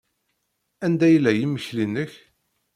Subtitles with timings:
[0.85, 2.11] Anda yella yimekli-nnek?